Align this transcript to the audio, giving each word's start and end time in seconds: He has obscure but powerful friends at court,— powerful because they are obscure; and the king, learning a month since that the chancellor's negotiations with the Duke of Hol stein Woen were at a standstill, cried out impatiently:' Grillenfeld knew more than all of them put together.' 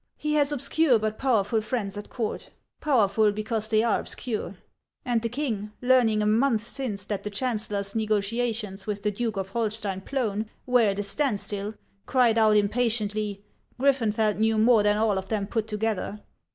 He 0.17 0.33
has 0.33 0.51
obscure 0.51 0.97
but 0.97 1.19
powerful 1.19 1.61
friends 1.61 1.95
at 1.95 2.09
court,— 2.09 2.49
powerful 2.89 3.31
because 3.31 3.67
they 3.67 3.83
are 3.83 3.99
obscure; 3.99 4.55
and 5.05 5.21
the 5.21 5.29
king, 5.29 5.73
learning 5.79 6.23
a 6.23 6.25
month 6.25 6.61
since 6.61 7.03
that 7.05 7.23
the 7.23 7.29
chancellor's 7.29 7.93
negotiations 7.93 8.87
with 8.87 9.03
the 9.03 9.11
Duke 9.11 9.37
of 9.37 9.49
Hol 9.49 9.69
stein 9.69 10.01
Woen 10.11 10.47
were 10.65 10.89
at 10.89 10.97
a 10.97 11.03
standstill, 11.03 11.75
cried 12.07 12.39
out 12.39 12.57
impatiently:' 12.57 13.43
Grillenfeld 13.79 14.39
knew 14.39 14.57
more 14.57 14.81
than 14.81 14.97
all 14.97 15.19
of 15.19 15.27
them 15.27 15.45
put 15.45 15.67
together.' 15.67 16.19